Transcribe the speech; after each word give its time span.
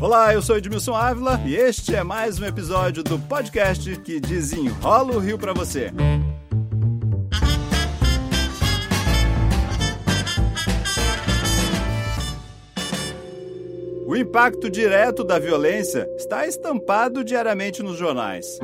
Olá, 0.00 0.32
eu 0.32 0.40
sou 0.40 0.56
Edmilson 0.56 0.94
Ávila 0.94 1.38
e 1.44 1.54
este 1.54 1.94
é 1.94 2.02
mais 2.02 2.40
um 2.40 2.46
episódio 2.46 3.02
do 3.02 3.18
podcast 3.18 3.94
que 4.00 4.18
desenrola 4.18 5.14
o 5.14 5.18
Rio 5.18 5.38
para 5.38 5.52
você. 5.52 5.92
O 14.06 14.16
impacto 14.16 14.70
direto 14.70 15.22
da 15.22 15.38
violência 15.38 16.08
está 16.16 16.46
estampado 16.46 17.22
diariamente 17.22 17.82
nos 17.82 17.98
jornais. 17.98 18.58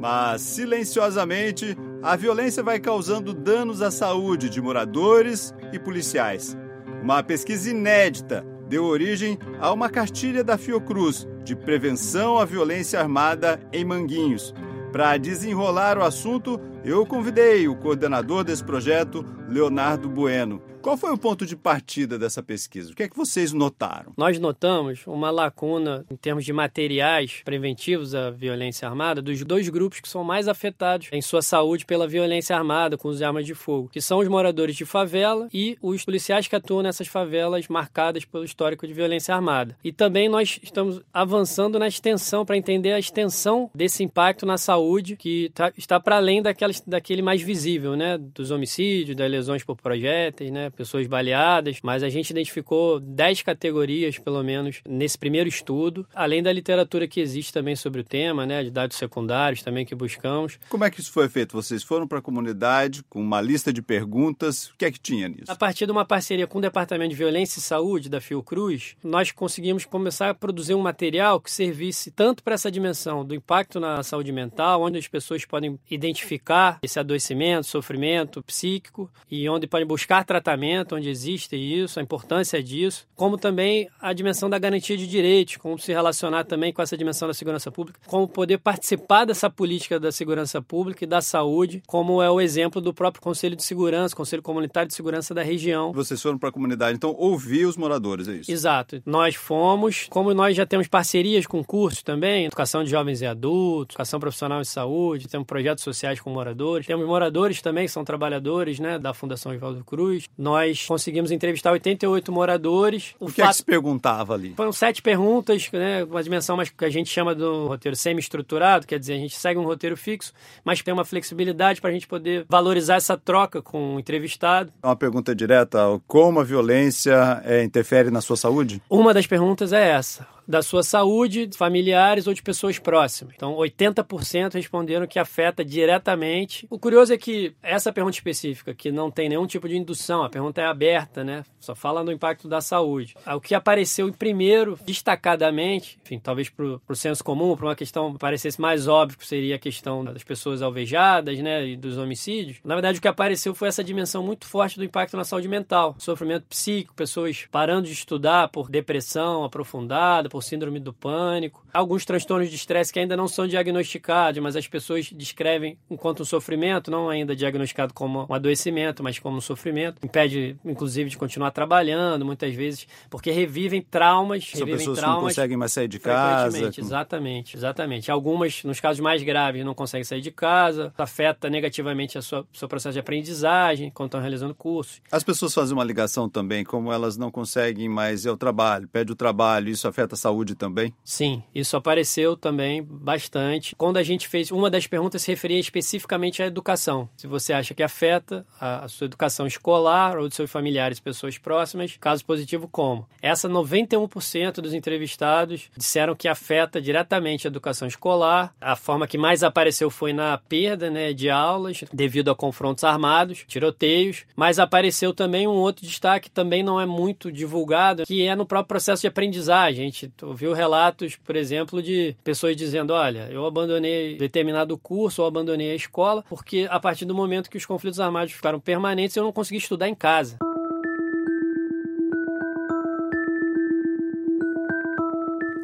Mas, 0.00 0.40
silenciosamente, 0.40 1.76
a 2.02 2.16
violência 2.16 2.64
vai 2.64 2.80
causando 2.80 3.32
danos 3.32 3.80
à 3.80 3.92
saúde 3.92 4.50
de 4.50 4.60
moradores 4.60 5.54
e 5.72 5.78
policiais. 5.78 6.56
Uma 7.00 7.22
pesquisa 7.22 7.70
inédita 7.70 8.44
deu 8.68 8.84
origem 8.84 9.38
a 9.60 9.72
uma 9.72 9.88
cartilha 9.88 10.44
da 10.44 10.58
Fiocruz 10.58 11.26
de 11.42 11.56
prevenção 11.56 12.38
à 12.38 12.44
violência 12.44 13.00
armada 13.00 13.58
em 13.72 13.84
Manguinhos. 13.84 14.54
Para 14.92 15.16
desenrolar 15.16 15.98
o 15.98 16.02
assunto, 16.02 16.60
eu 16.84 17.04
convidei 17.04 17.68
o 17.68 17.76
coordenador 17.76 18.44
desse 18.44 18.64
projeto, 18.64 19.24
Leonardo 19.48 20.08
Bueno. 20.08 20.62
Qual 20.80 20.96
foi 20.96 21.12
o 21.12 21.18
ponto 21.18 21.44
de 21.44 21.56
partida 21.56 22.18
dessa 22.18 22.42
pesquisa? 22.42 22.92
O 22.92 22.94
que 22.94 23.02
é 23.02 23.08
que 23.08 23.16
vocês 23.16 23.52
notaram? 23.52 24.12
Nós 24.16 24.38
notamos 24.38 25.00
uma 25.06 25.30
lacuna 25.30 26.06
em 26.10 26.16
termos 26.16 26.44
de 26.44 26.52
materiais 26.52 27.42
preventivos 27.44 28.14
à 28.14 28.30
violência 28.30 28.88
armada 28.88 29.20
dos 29.20 29.42
dois 29.44 29.68
grupos 29.68 30.00
que 30.00 30.08
são 30.08 30.22
mais 30.22 30.46
afetados 30.46 31.08
em 31.12 31.20
sua 31.20 31.42
saúde 31.42 31.84
pela 31.84 32.06
violência 32.06 32.56
armada 32.56 32.96
com 32.96 33.08
os 33.08 33.20
armas 33.20 33.44
de 33.44 33.54
fogo, 33.54 33.90
que 33.92 34.00
são 34.00 34.20
os 34.20 34.28
moradores 34.28 34.76
de 34.76 34.84
favela 34.84 35.48
e 35.52 35.76
os 35.82 36.04
policiais 36.04 36.46
que 36.46 36.54
atuam 36.54 36.82
nessas 36.82 37.08
favelas 37.08 37.66
marcadas 37.68 38.24
pelo 38.24 38.44
histórico 38.44 38.86
de 38.86 38.94
violência 38.94 39.34
armada. 39.34 39.76
E 39.82 39.92
também 39.92 40.28
nós 40.28 40.60
estamos 40.62 41.02
avançando 41.12 41.78
na 41.78 41.88
extensão 41.88 42.46
para 42.46 42.56
entender 42.56 42.92
a 42.92 42.98
extensão 42.98 43.68
desse 43.74 44.04
impacto 44.04 44.46
na 44.46 44.56
saúde 44.56 45.16
que 45.16 45.50
tá, 45.52 45.72
está 45.76 45.98
para 45.98 46.16
além 46.16 46.40
daquele 46.86 47.22
mais 47.22 47.42
visível, 47.42 47.96
né, 47.96 48.18
dos 48.18 48.50
homicídios, 48.50 49.16
das 49.16 49.30
lesões 49.30 49.64
por 49.64 49.76
projéteis, 49.76 50.50
né, 50.50 50.70
pessoas 50.70 51.06
baleadas, 51.06 51.78
mas 51.82 52.02
a 52.02 52.08
gente 52.08 52.30
identificou 52.30 53.00
10 53.00 53.42
categorias, 53.42 54.18
pelo 54.18 54.42
menos, 54.42 54.80
nesse 54.88 55.18
primeiro 55.18 55.48
estudo, 55.48 56.06
além 56.14 56.42
da 56.42 56.52
literatura 56.52 57.08
que 57.08 57.20
existe 57.20 57.52
também 57.52 57.76
sobre 57.76 58.00
o 58.00 58.04
tema, 58.04 58.46
né, 58.46 58.64
de 58.64 58.70
dados 58.70 58.96
secundários 58.96 59.62
também 59.62 59.84
que 59.84 59.94
buscamos. 59.94 60.58
Como 60.68 60.84
é 60.84 60.90
que 60.90 61.00
isso 61.00 61.12
foi 61.12 61.28
feito? 61.28 61.52
Vocês 61.52 61.82
foram 61.82 62.06
para 62.06 62.18
a 62.18 62.22
comunidade 62.22 63.02
com 63.08 63.20
uma 63.20 63.40
lista 63.40 63.72
de 63.72 63.82
perguntas, 63.82 64.68
o 64.68 64.76
que 64.76 64.84
é 64.84 64.90
que 64.90 65.00
tinha 65.00 65.28
nisso? 65.28 65.50
A 65.50 65.56
partir 65.56 65.86
de 65.86 65.92
uma 65.92 66.04
parceria 66.04 66.46
com 66.46 66.58
o 66.58 66.62
Departamento 66.62 67.10
de 67.10 67.16
Violência 67.16 67.58
e 67.58 67.62
Saúde 67.62 68.08
da 68.08 68.20
Fiocruz, 68.20 68.96
nós 69.02 69.30
conseguimos 69.30 69.84
começar 69.84 70.30
a 70.30 70.34
produzir 70.34 70.74
um 70.74 70.82
material 70.82 71.40
que 71.40 71.50
servisse 71.50 72.10
tanto 72.10 72.42
para 72.42 72.54
essa 72.54 72.70
dimensão 72.70 73.24
do 73.24 73.34
impacto 73.34 73.80
na 73.80 74.02
saúde 74.02 74.32
mental, 74.32 74.82
onde 74.82 74.98
as 74.98 75.08
pessoas 75.08 75.44
podem 75.44 75.78
identificar 75.90 76.57
esse 76.82 76.98
adoecimento, 76.98 77.66
sofrimento 77.66 78.42
psíquico 78.42 79.10
e 79.30 79.48
onde 79.48 79.66
podem 79.66 79.86
buscar 79.86 80.24
tratamento 80.24 80.96
onde 80.96 81.08
existe 81.08 81.56
isso, 81.56 81.98
a 81.98 82.02
importância 82.02 82.62
disso, 82.62 83.06
como 83.14 83.36
também 83.36 83.88
a 84.00 84.12
dimensão 84.12 84.48
da 84.48 84.58
garantia 84.58 84.96
de 84.96 85.06
direitos, 85.06 85.56
como 85.56 85.78
se 85.78 85.92
relacionar 85.92 86.44
também 86.44 86.72
com 86.72 86.82
essa 86.82 86.96
dimensão 86.96 87.28
da 87.28 87.34
segurança 87.34 87.70
pública, 87.70 88.00
como 88.06 88.26
poder 88.28 88.58
participar 88.58 89.24
dessa 89.24 89.50
política 89.50 89.98
da 89.98 90.12
segurança 90.12 90.60
pública 90.60 91.04
e 91.04 91.06
da 91.06 91.20
saúde, 91.20 91.82
como 91.86 92.22
é 92.22 92.30
o 92.30 92.40
exemplo 92.40 92.80
do 92.80 92.92
próprio 92.92 93.22
Conselho 93.22 93.56
de 93.56 93.62
Segurança, 93.62 94.14
Conselho 94.14 94.42
Comunitário 94.42 94.88
de 94.88 94.94
Segurança 94.94 95.34
da 95.34 95.42
região. 95.42 95.92
Vocês 95.92 96.20
foram 96.20 96.38
para 96.38 96.48
a 96.48 96.52
comunidade, 96.52 96.96
então 96.96 97.14
ouvir 97.18 97.66
os 97.66 97.76
moradores, 97.76 98.28
é 98.28 98.36
isso? 98.36 98.50
Exato. 98.50 99.02
Nós 99.04 99.34
fomos, 99.34 100.06
como 100.10 100.32
nós 100.34 100.56
já 100.56 100.66
temos 100.66 100.88
parcerias 100.88 101.46
com 101.46 101.62
cursos 101.64 102.02
também, 102.02 102.46
educação 102.46 102.84
de 102.84 102.90
jovens 102.90 103.20
e 103.20 103.26
adultos, 103.26 103.94
educação 103.94 104.20
profissional 104.20 104.60
de 104.60 104.68
saúde, 104.68 105.28
temos 105.28 105.46
projetos 105.46 105.84
sociais 105.84 106.20
com 106.20 106.30
moradores, 106.30 106.47
temos 106.86 107.06
moradores 107.06 107.60
também 107.60 107.86
que 107.86 107.92
são 107.92 108.04
trabalhadores, 108.04 108.78
né, 108.78 108.98
da 108.98 109.12
Fundação 109.12 109.52
Oswaldo 109.52 109.84
Cruz. 109.84 110.28
Nós 110.36 110.58
nós 110.58 110.86
conseguimos 110.86 111.30
entrevistar 111.30 111.72
88 111.72 112.30
moradores. 112.32 113.14
O, 113.18 113.26
o 113.26 113.28
que 113.28 113.40
fato... 113.40 113.46
é 113.46 113.48
que 113.50 113.56
se 113.56 113.64
perguntava 113.64 114.34
ali? 114.34 114.54
Foram 114.54 114.72
sete 114.72 115.00
perguntas, 115.00 115.70
né, 115.72 116.04
uma 116.04 116.22
dimensão 116.22 116.56
mais 116.56 116.68
que 116.68 116.84
a 116.84 116.90
gente 116.90 117.08
chama 117.08 117.34
do 117.34 117.68
roteiro 117.68 117.96
semi-estruturado, 117.96 118.86
quer 118.86 118.98
dizer, 118.98 119.14
a 119.14 119.18
gente 119.18 119.36
segue 119.36 119.58
um 119.58 119.64
roteiro 119.64 119.96
fixo, 119.96 120.32
mas 120.64 120.82
tem 120.82 120.92
uma 120.92 121.04
flexibilidade 121.04 121.80
para 121.80 121.90
a 121.90 121.92
gente 121.92 122.06
poder 122.06 122.44
valorizar 122.48 122.96
essa 122.96 123.16
troca 123.16 123.62
com 123.62 123.96
o 123.96 124.00
entrevistado. 124.00 124.72
Uma 124.82 124.96
pergunta 124.96 125.34
direta, 125.34 125.78
como 126.06 126.40
a 126.40 126.44
violência 126.44 127.42
é, 127.44 127.62
interfere 127.62 128.10
na 128.10 128.20
sua 128.20 128.36
saúde? 128.36 128.82
Uma 128.90 129.14
das 129.14 129.26
perguntas 129.26 129.72
é 129.72 129.88
essa 129.90 130.37
da 130.48 130.62
sua 130.62 130.82
saúde, 130.82 131.50
familiares 131.54 132.26
ou 132.26 132.32
de 132.32 132.42
pessoas 132.42 132.78
próximas. 132.78 133.34
Então, 133.36 133.54
80% 133.54 134.54
responderam 134.54 135.06
que 135.06 135.18
afeta 135.18 135.62
diretamente. 135.62 136.66
O 136.70 136.78
curioso 136.78 137.12
é 137.12 137.18
que 137.18 137.54
essa 137.62 137.92
pergunta 137.92 138.16
específica, 138.16 138.74
que 138.74 138.90
não 138.90 139.10
tem 139.10 139.28
nenhum 139.28 139.46
tipo 139.46 139.68
de 139.68 139.76
indução, 139.76 140.22
a 140.22 140.30
pergunta 140.30 140.62
é 140.62 140.66
aberta, 140.66 141.22
né? 141.22 141.44
Só 141.60 141.74
fala 141.74 142.02
no 142.02 142.10
impacto 142.10 142.48
da 142.48 142.62
saúde. 142.62 143.14
O 143.26 143.40
que 143.40 143.54
apareceu 143.54 144.08
em 144.08 144.12
primeiro, 144.12 144.78
destacadamente, 144.84 145.98
enfim, 146.02 146.18
talvez 146.18 146.48
para 146.48 146.64
o 146.64 146.96
senso 146.96 147.22
comum, 147.22 147.54
para 147.54 147.66
uma 147.66 147.76
questão 147.76 148.12
que 148.12 148.18
parecesse 148.18 148.60
mais 148.60 148.88
óbvio, 148.88 149.18
seria 149.20 149.56
a 149.56 149.58
questão 149.58 150.02
das 150.02 150.24
pessoas 150.24 150.62
alvejadas, 150.62 151.38
né, 151.40 151.66
e 151.66 151.76
dos 151.76 151.98
homicídios. 151.98 152.58
Na 152.64 152.74
verdade, 152.74 152.98
o 152.98 153.02
que 153.02 153.08
apareceu 153.08 153.54
foi 153.54 153.68
essa 153.68 153.84
dimensão 153.84 154.22
muito 154.22 154.46
forte 154.46 154.78
do 154.78 154.84
impacto 154.84 155.16
na 155.16 155.24
saúde 155.24 155.48
mental, 155.48 155.94
sofrimento 155.98 156.46
psíquico, 156.46 156.94
pessoas 156.94 157.46
parando 157.50 157.86
de 157.86 157.92
estudar 157.92 158.48
por 158.48 158.70
depressão 158.70 159.44
aprofundada, 159.44 160.28
por 160.28 160.37
por 160.38 160.42
síndrome 160.42 160.78
do 160.78 160.92
pânico, 160.92 161.66
alguns 161.74 162.04
transtornos 162.04 162.48
de 162.48 162.54
estresse 162.54 162.92
que 162.92 163.00
ainda 163.00 163.16
não 163.16 163.26
são 163.26 163.44
diagnosticados, 163.44 164.40
mas 164.40 164.54
as 164.54 164.68
pessoas 164.68 165.10
descrevem 165.12 165.76
enquanto 165.90 166.20
um 166.20 166.24
sofrimento, 166.24 166.92
não 166.92 167.10
ainda 167.10 167.34
diagnosticado 167.34 167.92
como 167.92 168.24
um 168.30 168.32
adoecimento, 168.32 169.02
mas 169.02 169.18
como 169.18 169.36
um 169.36 169.40
sofrimento. 169.40 169.98
Impede, 170.04 170.56
inclusive, 170.64 171.10
de 171.10 171.18
continuar 171.18 171.50
trabalhando, 171.50 172.24
muitas 172.24 172.54
vezes, 172.54 172.86
porque 173.10 173.32
revivem 173.32 173.82
traumas. 173.82 174.48
São 174.48 174.60
revivem 174.60 174.78
pessoas 174.78 174.98
traumas 174.98 175.16
que 175.16 175.22
não 175.22 175.28
conseguem 175.28 175.56
mais 175.56 175.72
sair 175.72 175.88
de 175.88 175.98
casa. 175.98 176.70
Exatamente, 176.78 177.56
exatamente. 177.56 178.10
Algumas, 178.12 178.62
nos 178.62 178.78
casos 178.78 179.00
mais 179.00 179.20
graves, 179.24 179.64
não 179.64 179.74
conseguem 179.74 180.04
sair 180.04 180.20
de 180.20 180.30
casa, 180.30 180.94
afeta 180.96 181.50
negativamente 181.50 182.16
a 182.16 182.22
sua 182.22 182.46
seu 182.52 182.68
processo 182.68 182.92
de 182.92 183.00
aprendizagem 183.00 183.90
quando 183.90 184.08
estão 184.08 184.20
realizando 184.20 184.54
cursos. 184.54 185.00
As 185.10 185.24
pessoas 185.24 185.52
fazem 185.52 185.74
uma 185.74 185.84
ligação 185.84 186.28
também, 186.28 186.64
como 186.64 186.92
elas 186.92 187.16
não 187.16 187.28
conseguem 187.28 187.88
mais 187.88 188.24
ir 188.24 188.28
ao 188.28 188.36
trabalho, 188.36 188.86
pede 188.86 189.10
o 189.10 189.16
trabalho, 189.16 189.68
isso 189.68 189.88
afeta 189.88 190.14
a 190.14 190.18
saúde 190.28 190.54
também? 190.54 190.92
Sim, 191.02 191.42
isso 191.54 191.76
apareceu 191.76 192.36
também 192.36 192.82
bastante. 192.82 193.74
Quando 193.76 193.96
a 193.96 194.02
gente 194.02 194.28
fez, 194.28 194.50
uma 194.50 194.70
das 194.70 194.86
perguntas 194.86 195.22
se 195.22 195.30
referia 195.30 195.58
especificamente 195.58 196.42
à 196.42 196.46
educação. 196.46 197.08
Se 197.16 197.26
você 197.26 197.52
acha 197.52 197.74
que 197.74 197.82
afeta 197.82 198.46
a, 198.60 198.86
sua 198.88 199.06
educação 199.06 199.46
escolar 199.46 200.18
ou 200.18 200.28
de 200.28 200.34
seus 200.34 200.50
familiares, 200.50 201.00
pessoas 201.00 201.38
próximas, 201.38 201.96
caso 201.98 202.24
positivo, 202.24 202.68
como? 202.68 203.08
Essa 203.22 203.48
91% 203.48 204.60
dos 204.60 204.74
entrevistados 204.74 205.70
disseram 205.76 206.14
que 206.14 206.28
afeta 206.28 206.80
diretamente 206.80 207.46
a 207.46 207.50
educação 207.50 207.88
escolar. 207.88 208.54
A 208.60 208.76
forma 208.76 209.06
que 209.06 209.16
mais 209.16 209.42
apareceu 209.42 209.90
foi 209.90 210.12
na 210.12 210.36
perda 210.36 210.90
né, 210.90 211.12
de 211.12 211.30
aulas 211.30 211.84
devido 211.92 212.30
a 212.30 212.34
confrontos 212.34 212.84
armados, 212.84 213.44
tiroteios, 213.46 214.24
mas 214.36 214.58
apareceu 214.58 215.14
também 215.14 215.46
um 215.46 215.52
outro 215.52 215.86
destaque 215.86 216.30
também 216.30 216.62
não 216.62 216.80
é 216.80 216.84
muito 216.84 217.32
divulgado, 217.32 218.04
que 218.04 218.26
é 218.26 218.36
no 218.36 218.44
próprio 218.44 218.68
processo 218.68 219.02
de 219.02 219.08
aprendizagem. 219.08 219.82
A 219.82 219.86
gente 219.86 220.08
ouviu 220.22 220.52
relatos, 220.52 221.16
por 221.16 221.36
exemplo, 221.36 221.82
de 221.82 222.16
pessoas 222.24 222.56
dizendo: 222.56 222.92
olha, 222.92 223.28
eu 223.30 223.46
abandonei 223.46 224.16
determinado 224.16 224.76
curso 224.78 225.22
ou 225.22 225.28
abandonei 225.28 225.72
a 225.72 225.74
escola 225.74 226.24
porque 226.28 226.66
a 226.70 226.80
partir 226.80 227.04
do 227.04 227.14
momento 227.14 227.50
que 227.50 227.56
os 227.56 227.66
conflitos 227.66 228.00
armados 228.00 228.32
ficaram 228.32 228.60
permanentes, 228.60 229.16
eu 229.16 229.24
não 229.24 229.32
consegui 229.32 229.58
estudar 229.58 229.88
em 229.88 229.94
casa. 229.94 230.38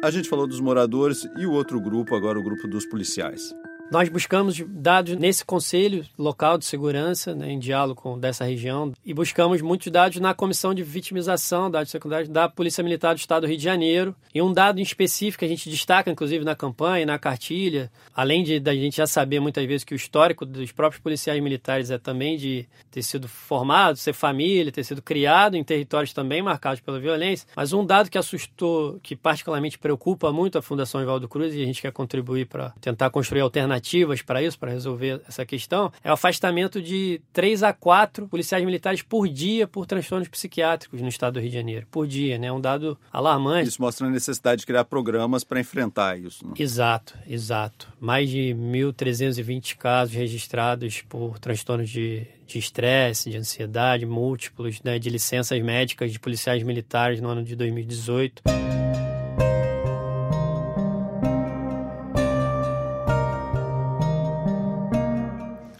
A 0.03 0.11
gente 0.11 0.29
falou 0.29 0.45
dos 0.45 0.59
moradores 0.59 1.27
e 1.35 1.47
o 1.47 1.51
outro 1.51 1.81
grupo, 1.81 2.13
agora 2.15 2.37
o 2.37 2.43
grupo 2.43 2.67
dos 2.67 2.85
policiais. 2.85 3.55
Nós 3.91 4.09
buscamos 4.09 4.59
dados 4.67 5.15
nesse 5.15 5.45
conselho 5.45 6.03
local 6.17 6.57
de 6.57 6.65
segurança, 6.65 7.35
né, 7.35 7.51
em 7.51 7.59
diálogo 7.59 8.01
com 8.01 8.19
dessa 8.19 8.43
região, 8.43 8.91
e 9.05 9.13
buscamos 9.13 9.61
muitos 9.61 9.91
dados 9.91 10.19
na 10.19 10.33
comissão 10.33 10.73
de 10.73 10.81
vitimização, 10.81 11.69
dados 11.69 11.91
secundários 11.91 12.27
da 12.27 12.49
Polícia 12.49 12.83
Militar 12.83 13.13
do 13.13 13.19
Estado 13.19 13.43
do 13.43 13.47
Rio 13.47 13.57
de 13.57 13.63
Janeiro. 13.63 14.15
E 14.33 14.41
um 14.41 14.51
dado 14.51 14.79
em 14.79 14.83
específico 14.83 15.39
que 15.39 15.45
a 15.45 15.47
gente 15.47 15.69
destaca, 15.69 16.09
inclusive, 16.09 16.43
na 16.43 16.55
campanha, 16.55 17.05
na 17.05 17.19
cartilha, 17.19 17.91
além 18.13 18.43
de 18.43 18.59
da 18.59 18.73
gente 18.73 18.97
já 18.97 19.05
saber 19.05 19.39
muitas 19.39 19.65
vezes 19.65 19.83
que 19.83 19.93
o 19.93 19.95
histórico 19.95 20.45
dos 20.45 20.71
próprios 20.71 21.01
policiais 21.01 21.41
militares 21.41 21.91
é 21.91 21.99
também 21.99 22.37
de 22.37 22.67
ter 22.89 23.03
sido 23.03 23.27
formado, 23.27 23.97
ser 23.97 24.13
família, 24.13 24.71
ter 24.71 24.83
sido 24.83 25.01
criado 25.01 25.55
em 25.55 25.63
territórios 25.63 26.11
também 26.11 26.41
marcados 26.41 26.81
pela 26.81 26.99
violência. 26.99 27.47
Mas 27.55 27.71
um 27.71 27.85
dado 27.85 28.09
que 28.09 28.17
assustou, 28.17 28.99
que 29.03 29.15
particularmente 29.15 29.77
preocupa 29.77 30.31
muito 30.31 30.57
a 30.57 30.61
Fundação 30.61 31.01
Evaldo 31.01 31.29
Cruz, 31.29 31.53
e 31.53 31.61
a 31.61 31.65
gente 31.65 31.81
quer 31.81 31.91
contribuir 31.91 32.47
para 32.47 32.71
tentar 32.81 33.11
construir 33.11 33.41
alternativas 33.41 33.74
alternativas 33.75 34.21
para 34.21 34.41
isso, 34.41 34.57
para 34.57 34.71
resolver 34.71 35.21
essa 35.27 35.45
questão, 35.45 35.91
é 36.03 36.09
o 36.09 36.13
afastamento 36.13 36.81
de 36.81 37.21
3 37.33 37.63
a 37.63 37.73
4 37.73 38.27
policiais 38.27 38.63
militares 38.63 39.01
por 39.01 39.27
dia 39.27 39.67
por 39.67 39.85
transtornos 39.85 40.27
psiquiátricos 40.27 41.01
no 41.01 41.07
estado 41.07 41.35
do 41.35 41.39
Rio 41.39 41.49
de 41.49 41.55
Janeiro. 41.55 41.87
Por 41.91 42.07
dia, 42.07 42.37
né? 42.37 42.47
É 42.47 42.51
um 42.51 42.61
dado 42.61 42.97
alarmante. 43.11 43.69
Isso 43.69 43.81
mostra 43.81 44.07
a 44.07 44.09
necessidade 44.09 44.61
de 44.61 44.65
criar 44.65 44.85
programas 44.85 45.43
para 45.43 45.59
enfrentar 45.59 46.17
isso. 46.17 46.45
Né? 46.45 46.53
Exato, 46.57 47.17
exato. 47.27 47.87
Mais 47.99 48.29
de 48.29 48.55
1.320 48.55 49.75
casos 49.75 50.15
registrados 50.15 51.01
por 51.01 51.39
transtornos 51.39 51.89
de 51.89 52.27
de 52.47 52.59
estresse, 52.59 53.31
de 53.31 53.37
ansiedade 53.37 54.05
múltiplos, 54.05 54.79
né, 54.83 54.99
de 54.99 55.09
licenças 55.09 55.59
médicas 55.63 56.11
de 56.11 56.19
policiais 56.19 56.61
militares 56.61 57.19
no 57.19 57.27
ano 57.27 57.43
de 57.43 57.55
2018. 57.55 58.43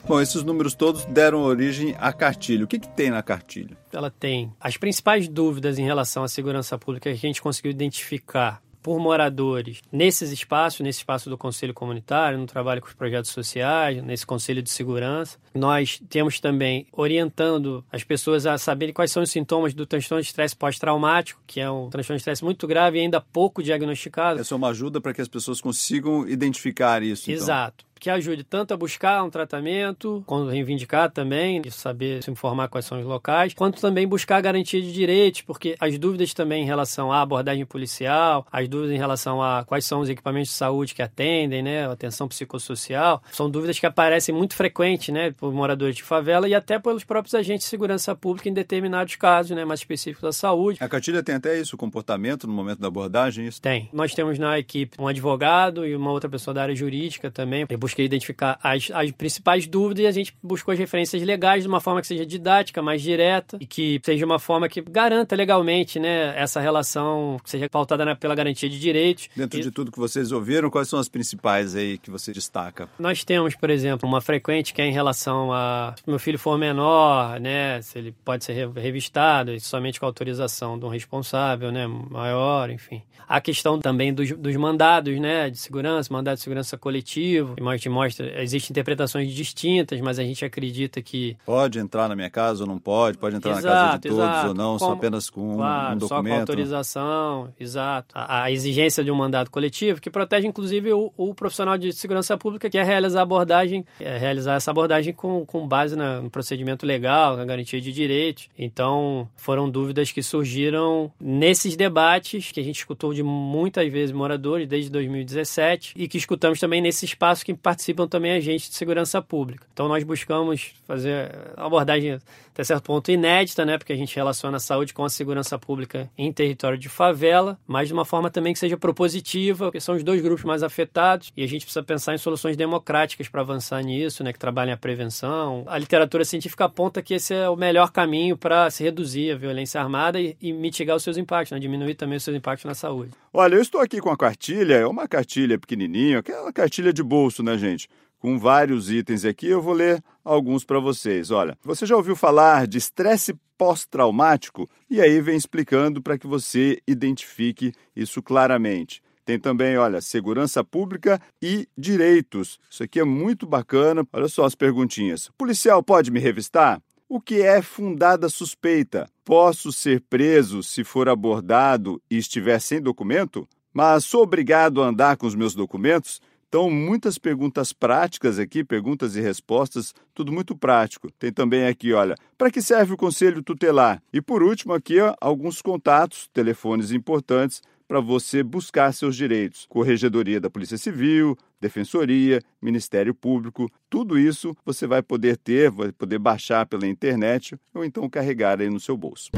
Bom, 0.07 0.21
esses 0.21 0.43
números 0.43 0.75
todos 0.75 1.03
deram 1.05 1.41
origem 1.41 1.95
à 1.97 2.13
cartilha. 2.13 2.63
O 2.63 2.67
que, 2.67 2.77
que 2.77 2.87
tem 2.87 3.09
na 3.09 3.23
cartilha? 3.23 3.75
Ela 3.91 4.11
tem 4.11 4.53
as 4.59 4.77
principais 4.77 5.27
dúvidas 5.27 5.79
em 5.79 5.83
relação 5.83 6.23
à 6.23 6.27
segurança 6.27 6.77
pública 6.77 7.09
que 7.09 7.17
a 7.17 7.19
gente 7.19 7.41
conseguiu 7.41 7.71
identificar 7.71 8.61
por 8.83 8.99
moradores 8.99 9.81
nesses 9.91 10.29
espaços, 10.29 10.81
nesse 10.81 10.99
espaço 10.99 11.27
do 11.27 11.35
Conselho 11.35 11.73
Comunitário, 11.73 12.37
no 12.37 12.45
trabalho 12.45 12.83
com 12.83 12.87
os 12.87 12.93
projetos 12.93 13.31
sociais, 13.31 14.03
nesse 14.03 14.27
Conselho 14.27 14.61
de 14.61 14.69
Segurança. 14.69 15.39
Nós 15.55 15.99
temos 16.07 16.39
também 16.39 16.85
orientando 16.91 17.83
as 17.91 18.03
pessoas 18.03 18.45
a 18.45 18.59
saberem 18.59 18.93
quais 18.93 19.11
são 19.11 19.23
os 19.23 19.31
sintomas 19.31 19.73
do 19.73 19.87
transtorno 19.87 20.21
de 20.21 20.27
estresse 20.27 20.55
pós-traumático, 20.55 21.41
que 21.47 21.59
é 21.59 21.67
um 21.67 21.89
transtorno 21.89 22.17
de 22.17 22.21
estresse 22.21 22.43
muito 22.43 22.67
grave 22.67 22.99
e 22.99 23.01
ainda 23.01 23.19
pouco 23.19 23.63
diagnosticado. 23.63 24.39
Essa 24.39 24.53
é 24.53 24.57
uma 24.57 24.69
ajuda 24.69 25.01
para 25.01 25.15
que 25.15 25.21
as 25.21 25.27
pessoas 25.27 25.59
consigam 25.59 26.27
identificar 26.27 27.01
isso. 27.01 27.23
Então. 27.23 27.43
Exato 27.43 27.85
que 27.99 28.09
ajude 28.09 28.43
tanto 28.43 28.73
a 28.73 28.77
buscar 28.77 29.23
um 29.23 29.29
tratamento, 29.29 30.23
quando 30.25 30.49
reivindicar 30.49 31.11
também, 31.11 31.61
e 31.65 31.71
saber 31.71 32.23
se 32.23 32.29
informar 32.29 32.67
quais 32.67 32.85
são 32.85 32.99
os 32.99 33.05
locais, 33.05 33.53
quanto 33.53 33.79
também 33.79 34.07
buscar 34.07 34.37
a 34.37 34.41
garantia 34.41 34.81
de 34.81 34.91
direitos, 34.91 35.41
porque 35.41 35.75
as 35.79 35.97
dúvidas 35.97 36.33
também 36.33 36.63
em 36.63 36.65
relação 36.65 37.11
à 37.11 37.21
abordagem 37.21 37.65
policial, 37.65 38.45
as 38.51 38.67
dúvidas 38.67 38.95
em 38.95 38.97
relação 38.97 39.41
a 39.41 39.63
quais 39.63 39.85
são 39.85 40.01
os 40.01 40.09
equipamentos 40.09 40.49
de 40.49 40.55
saúde 40.55 40.93
que 40.93 41.01
atendem, 41.01 41.63
né, 41.63 41.89
atenção 41.89 42.27
psicossocial, 42.27 43.21
são 43.31 43.49
dúvidas 43.49 43.79
que 43.79 43.85
aparecem 43.85 44.33
muito 44.33 44.55
frequentes, 44.55 45.13
né, 45.13 45.31
por 45.31 45.53
moradores 45.53 45.95
de 45.95 46.03
favela 46.03 46.47
e 46.47 46.55
até 46.55 46.77
pelos 46.79 47.03
próprios 47.03 47.33
agentes 47.33 47.65
de 47.65 47.69
segurança 47.69 48.15
pública 48.15 48.49
em 48.49 48.53
determinados 48.53 49.15
casos, 49.15 49.55
né, 49.55 49.65
mais 49.65 49.79
específicos 49.79 50.21
da 50.21 50.31
saúde. 50.33 50.77
A 50.81 50.89
cartilha 50.89 51.23
tem 51.23 51.35
até 51.35 51.59
isso, 51.59 51.75
o 51.75 51.77
comportamento 51.77 52.47
no 52.47 52.53
momento 52.53 52.79
da 52.79 52.87
abordagem, 52.87 53.47
isso? 53.47 53.61
Tem. 53.61 53.89
Nós 53.93 54.13
temos 54.13 54.37
na 54.37 54.59
equipe 54.59 54.97
um 54.99 55.07
advogado 55.07 55.85
e 55.85 55.95
uma 55.95 56.11
outra 56.11 56.29
pessoa 56.29 56.53
da 56.53 56.61
área 56.61 56.75
jurídica 56.75 57.31
também, 57.31 57.65
busquei 57.95 58.05
identificar 58.05 58.59
as, 58.61 58.91
as 58.93 59.11
principais 59.11 59.65
dúvidas 59.65 60.03
e 60.03 60.07
a 60.07 60.11
gente 60.11 60.35
buscou 60.43 60.73
as 60.73 60.79
referências 60.79 61.21
legais 61.23 61.63
de 61.63 61.69
uma 61.69 61.79
forma 61.79 62.01
que 62.01 62.07
seja 62.07 62.25
didática, 62.25 62.81
mais 62.81 63.01
direta 63.01 63.57
e 63.59 63.65
que 63.65 64.01
seja 64.03 64.25
uma 64.25 64.37
forma 64.37 64.67
que 64.67 64.81
garanta 64.81 65.35
legalmente 65.35 65.99
né, 65.99 66.37
essa 66.37 66.59
relação, 66.59 67.39
que 67.41 67.49
seja 67.49 67.69
pautada 67.69 68.03
na, 68.03 68.15
pela 68.15 68.35
garantia 68.35 68.69
de 68.69 68.79
direitos. 68.79 69.29
Dentro 69.35 69.59
e... 69.59 69.63
de 69.63 69.71
tudo 69.71 69.91
que 69.91 69.99
vocês 69.99 70.31
ouviram, 70.31 70.69
quais 70.69 70.89
são 70.89 70.99
as 70.99 71.07
principais 71.07 71.75
aí 71.75 71.97
que 71.97 72.11
você 72.11 72.33
destaca? 72.33 72.89
Nós 72.99 73.23
temos, 73.23 73.55
por 73.55 73.69
exemplo, 73.69 74.07
uma 74.07 74.19
frequente 74.19 74.73
que 74.73 74.81
é 74.81 74.85
em 74.85 74.91
relação 74.91 75.53
a 75.53 75.93
se 75.95 76.03
meu 76.07 76.19
filho 76.19 76.37
for 76.37 76.57
menor, 76.57 77.39
né, 77.39 77.81
se 77.81 77.97
ele 77.97 78.13
pode 78.25 78.43
ser 78.43 78.69
revistado 78.71 79.57
somente 79.59 79.99
com 79.99 80.05
autorização 80.05 80.77
de 80.77 80.85
um 80.85 80.89
responsável, 80.89 81.71
né, 81.71 81.87
maior, 81.87 82.69
enfim. 82.69 83.01
A 83.27 83.41
questão 83.41 83.79
também 83.79 84.13
dos, 84.13 84.31
dos 84.31 84.55
mandados, 84.55 85.19
né, 85.19 85.49
de 85.49 85.57
segurança, 85.57 86.13
mandado 86.13 86.35
de 86.35 86.41
segurança 86.41 86.77
coletivo, 86.77 87.55
a 87.59 87.74
gente 87.77 87.89
mostra, 87.89 88.41
existem 88.41 88.73
interpretações 88.73 89.31
distintas, 89.33 89.99
mas 90.01 90.19
a 90.19 90.23
gente 90.23 90.43
acredita 90.43 91.01
que... 91.01 91.37
Pode 91.45 91.79
entrar 91.79 92.07
na 92.07 92.15
minha 92.15 92.29
casa 92.29 92.63
ou 92.63 92.67
não 92.67 92.79
pode, 92.79 93.17
pode 93.17 93.35
entrar 93.35 93.51
exato, 93.51 93.67
na 93.67 93.73
casa 93.73 93.97
de 93.97 94.09
todos 94.09 94.23
exato. 94.23 94.47
ou 94.47 94.53
não, 94.53 94.79
só 94.79 94.91
apenas 94.93 95.29
com 95.29 95.55
claro, 95.55 95.95
um 95.95 95.97
documento. 95.97 96.23
só 96.23 96.35
com 96.35 96.39
autorização, 96.39 97.53
exato. 97.59 98.07
A, 98.13 98.43
a, 98.43 98.51
exigência 98.51 99.03
de 99.03 99.11
um 99.11 99.15
mandado 99.15 99.49
coletivo, 99.49 100.01
que 100.01 100.09
protege 100.09 100.47
inclusive 100.47 100.93
o, 100.93 101.11
o, 101.17 101.33
profissional 101.33 101.77
de 101.77 101.93
segurança 101.93 102.37
pública 102.37 102.69
que 102.69 102.77
é 102.77 102.83
realizar 102.83 103.19
a 103.19 103.23
abordagem, 103.23 103.85
é 103.99 104.17
realizar 104.17 104.55
essa 104.55 104.71
abordagem 104.71 105.13
com, 105.13 105.45
com 105.45 105.67
base 105.67 105.95
na, 105.95 106.21
no 106.21 106.29
procedimento 106.29 106.85
legal, 106.85 107.37
na 107.37 107.45
garantia 107.45 107.81
de 107.81 107.91
direitos. 107.91 108.49
Então, 108.57 109.27
foram 109.35 109.69
dúvidas 109.69 110.11
que 110.11 110.21
surgiram 110.21 111.11
nesses 111.19 111.75
debates 111.75 112.51
que 112.51 112.59
a 112.59 112.63
gente 112.63 112.77
escutou 112.77 113.13
de 113.13 113.23
muitas 113.23 113.91
vezes 113.91 114.11
moradores 114.11 114.67
desde 114.67 114.89
2017 114.91 115.93
e 115.95 116.07
que 116.07 116.17
escutamos 116.17 116.59
também 116.59 116.81
nesse 116.81 117.05
espaço 117.05 117.45
que 117.45 117.53
participam 117.65 118.07
também 118.07 118.31
agentes 118.33 118.69
de 118.69 118.75
segurança 118.75 119.19
pública. 119.23 119.65
Então 119.73 119.87
nós 119.87 120.03
buscamos 120.03 120.75
fazer 120.85 121.31
abordagem 121.57 122.19
até 122.53 122.63
certo 122.63 122.83
ponto 122.83 123.11
inédita, 123.11 123.65
né, 123.65 123.75
porque 123.75 123.91
a 123.91 123.95
gente 123.95 124.15
relaciona 124.15 124.57
a 124.57 124.59
saúde 124.59 124.93
com 124.93 125.03
a 125.03 125.09
segurança 125.09 125.57
pública 125.57 126.07
em 126.15 126.31
território 126.31 126.77
de 126.77 126.87
favela, 126.87 127.57
mas 127.65 127.87
de 127.87 127.93
uma 127.95 128.05
forma 128.05 128.29
também 128.29 128.53
que 128.53 128.59
seja 128.59 128.77
propositiva, 128.77 129.65
porque 129.65 129.81
são 129.81 129.95
os 129.95 130.03
dois 130.03 130.21
grupos 130.21 130.45
mais 130.45 130.61
afetados 130.61 131.33
e 131.35 131.43
a 131.43 131.47
gente 131.47 131.65
precisa 131.65 131.81
pensar 131.81 132.13
em 132.13 132.19
soluções 132.19 132.55
democráticas 132.55 133.27
para 133.27 133.41
avançar 133.41 133.81
nisso, 133.83 134.23
né, 134.23 134.31
que 134.31 134.37
trabalhem 134.37 134.71
a 134.71 134.77
prevenção. 134.77 135.63
A 135.65 135.79
literatura 135.79 136.23
científica 136.23 136.65
aponta 136.65 137.01
que 137.01 137.15
esse 137.15 137.33
é 137.33 137.49
o 137.49 137.55
melhor 137.55 137.91
caminho 137.91 138.37
para 138.37 138.69
se 138.69 138.83
reduzir 138.83 139.31
a 139.31 139.35
violência 139.35 139.81
armada 139.81 140.21
e, 140.21 140.37
e 140.39 140.53
mitigar 140.53 140.95
os 140.95 141.01
seus 141.01 141.17
impactos, 141.17 141.51
né, 141.51 141.59
diminuir 141.59 141.95
também 141.95 142.17
os 142.17 142.23
seus 142.23 142.37
impactos 142.37 142.65
na 142.65 142.75
saúde. 142.75 143.11
Olha, 143.37 143.55
eu 143.55 143.61
estou 143.61 143.81
aqui 143.81 143.99
com 143.99 144.09
a 144.09 144.15
cartilha, 144.15 144.75
é 144.75 144.87
uma 144.87 145.09
cartilha 145.09 145.59
pequenininha, 145.59 146.19
aquela 146.19 146.53
cartilha 146.53 146.93
de 146.93 147.03
bolso, 147.03 147.43
né, 147.43 147.57
gente? 147.57 147.89
Com 148.17 148.39
vários 148.39 148.89
itens 148.89 149.25
aqui, 149.25 149.47
eu 149.47 149.61
vou 149.61 149.73
ler 149.73 150.01
alguns 150.23 150.63
para 150.63 150.79
vocês. 150.79 151.31
Olha, 151.31 151.57
você 151.61 151.85
já 151.85 151.97
ouviu 151.97 152.15
falar 152.15 152.65
de 152.65 152.77
estresse 152.77 153.35
pós-traumático? 153.57 154.69
E 154.89 155.01
aí 155.01 155.19
vem 155.19 155.35
explicando 155.35 156.01
para 156.01 156.17
que 156.17 156.25
você 156.25 156.81
identifique 156.87 157.73
isso 157.93 158.23
claramente. 158.23 159.03
Tem 159.25 159.37
também, 159.37 159.77
olha, 159.77 159.99
segurança 159.99 160.63
pública 160.63 161.19
e 161.41 161.67
direitos. 161.77 162.57
Isso 162.71 162.83
aqui 162.83 163.01
é 163.01 163.03
muito 163.03 163.45
bacana. 163.45 164.07
Olha 164.13 164.29
só 164.29 164.45
as 164.45 164.55
perguntinhas. 164.55 165.29
Policial 165.37 165.83
pode 165.83 166.09
me 166.09 166.21
revistar? 166.21 166.81
O 167.15 167.21
que 167.21 167.41
é 167.41 167.61
fundada 167.61 168.27
suspeita? 168.27 169.07
Posso 169.23 169.71
ser 169.71 170.01
preso 170.01 170.61
se 170.61 170.83
for 170.83 171.07
abordado 171.07 172.01
e 172.11 172.17
estiver 172.17 172.59
sem 172.59 172.81
documento? 172.81 173.47
Mas 173.73 174.03
sou 174.03 174.23
obrigado 174.23 174.83
a 174.83 174.87
andar 174.87 175.15
com 175.15 175.25
os 175.25 175.33
meus 175.33 175.55
documentos? 175.55 176.21
Então, 176.49 176.69
muitas 176.69 177.17
perguntas 177.17 177.71
práticas 177.71 178.37
aqui, 178.37 178.65
perguntas 178.65 179.15
e 179.15 179.21
respostas, 179.21 179.93
tudo 180.13 180.29
muito 180.29 180.57
prático. 180.57 181.09
Tem 181.17 181.31
também 181.31 181.67
aqui, 181.67 181.93
olha, 181.93 182.15
para 182.37 182.51
que 182.51 182.61
serve 182.61 182.95
o 182.95 182.97
conselho 182.97 183.41
tutelar? 183.41 184.03
E 184.11 184.21
por 184.21 184.43
último, 184.43 184.73
aqui, 184.73 184.99
ó, 184.99 185.15
alguns 185.21 185.61
contatos, 185.61 186.29
telefones 186.33 186.91
importantes 186.91 187.61
para 187.87 187.99
você 187.99 188.43
buscar 188.43 188.91
seus 188.93 189.15
direitos. 189.15 189.65
Corregedoria 189.69 190.39
da 190.39 190.49
Polícia 190.49 190.77
Civil, 190.77 191.37
Defensoria, 191.59 192.41
Ministério 192.61 193.13
Público, 193.13 193.71
tudo 193.89 194.17
isso 194.17 194.55
você 194.65 194.85
vai 194.85 195.01
poder 195.01 195.37
ter, 195.37 195.69
vai 195.69 195.91
poder 195.91 196.19
baixar 196.19 196.65
pela 196.65 196.87
internet 196.87 197.55
ou 197.73 197.83
então 197.83 198.09
carregar 198.09 198.59
aí 198.61 198.69
no 198.69 198.79
seu 198.79 198.97
bolso. 198.97 199.31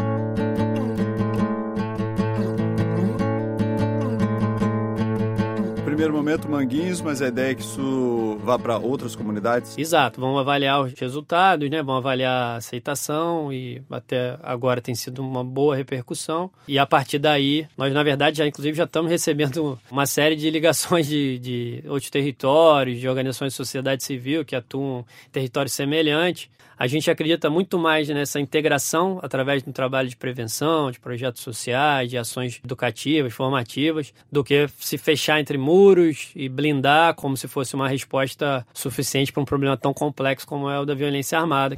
Primeiro 5.98 6.14
momento 6.16 6.48
Manguinhos, 6.48 7.02
mas 7.02 7.24
a 7.24 7.28
ideia 7.28 7.54
é 7.54 7.56
que 7.56 7.62
isso 7.62 8.38
vá 8.44 8.60
para 8.60 8.78
outras 8.78 9.16
comunidades? 9.16 9.76
Exato, 9.80 10.22
vamos 10.22 10.40
avaliar 10.40 10.80
os 10.80 10.94
resultados, 10.94 11.68
né? 11.72 11.82
Vamos 11.82 11.98
avaliar 11.98 12.54
a 12.54 12.56
aceitação 12.58 13.52
e 13.52 13.82
até 13.90 14.38
agora 14.44 14.80
tem 14.80 14.94
sido 14.94 15.24
uma 15.24 15.44
boa 15.44 15.76
repercussão. 15.76 16.52
E 16.68 16.78
a 16.78 16.86
partir 16.86 17.18
daí, 17.18 17.68
nós 17.76 17.92
na 17.96 18.04
verdade 18.04 18.38
já 18.38 18.46
inclusive 18.46 18.78
já 18.78 18.84
estamos 18.84 19.10
recebendo 19.10 19.80
uma 19.90 20.06
série 20.06 20.36
de 20.36 20.52
ligações 20.52 21.08
de, 21.08 21.40
de 21.40 21.84
outros 21.88 22.12
territórios, 22.12 23.00
de 23.00 23.10
organizações 23.10 23.54
de 23.54 23.58
sociedade 23.58 24.04
civil 24.04 24.46
que 24.46 24.56
atuam 24.56 25.04
em 25.28 25.32
territórios 25.32 25.74
semelhantes 25.74 26.48
a 26.80 26.86
gente 26.86 27.10
acredita 27.10 27.50
muito 27.50 27.80
mais 27.80 28.08
nessa 28.10 28.40
integração 28.40 29.20
através 29.24 29.64
do 29.64 29.74
trabalho 29.74 30.08
de 30.08 30.16
prevenção, 30.16 30.92
de 30.92 31.00
projetos 31.00 31.42
sociais, 31.42 32.10
de 32.10 32.18
ações 32.18 32.62
educativas, 32.64 33.34
formativas, 33.34 34.14
do 34.32 34.44
que 34.44 34.68
se 34.80 34.98
fechar 34.98 35.40
entre 35.40 35.58
muros 35.58 36.30
e 36.36 36.48
blindar 36.48 37.16
como 37.16 37.36
se 37.36 37.48
fosse 37.48 37.74
uma 37.74 37.90
resposta 37.90 38.66
suficiente 38.74 39.34
para 39.34 39.42
um 39.42 39.46
problema 39.46 39.76
tão 39.76 39.94
complexo 39.94 40.46
como 40.46 40.70
é 40.70 40.80
o 40.80 40.86
da 40.86 40.94
violência 40.94 41.40
armada. 41.40 41.78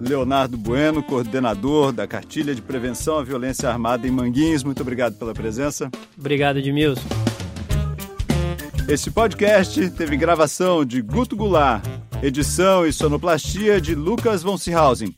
Leonardo 0.00 0.58
Bueno, 0.58 1.02
coordenador 1.02 1.92
da 1.92 2.06
Cartilha 2.06 2.54
de 2.54 2.60
Prevenção 2.60 3.18
à 3.18 3.22
Violência 3.22 3.70
Armada 3.70 4.06
em 4.06 4.10
Manguins. 4.10 4.62
Muito 4.62 4.82
obrigado 4.82 5.14
pela 5.14 5.32
presença. 5.32 5.90
Obrigado, 6.18 6.58
Edmilson. 6.58 7.08
Esse 8.86 9.10
podcast 9.10 9.90
teve 9.92 10.14
gravação 10.14 10.84
de 10.84 11.00
Guto 11.00 11.34
Goulart, 11.34 11.82
edição 12.24 12.86
e 12.86 12.92
sonoplastia 12.92 13.78
de 13.78 13.94
Lucas 13.94 14.42
von 14.42 14.56
Seehausen. 14.56 15.14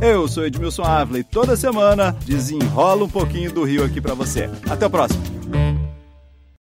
Eu 0.00 0.28
sou 0.28 0.44
Edmilson 0.44 0.84
Ávila 0.84 1.20
e 1.20 1.24
toda 1.24 1.56
semana 1.56 2.14
desenrola 2.26 3.04
um 3.04 3.08
pouquinho 3.08 3.50
do 3.50 3.64
Rio 3.64 3.82
aqui 3.82 3.98
para 3.98 4.12
você. 4.12 4.50
Até 4.68 4.84
o 4.84 4.90
próximo. 4.90 5.22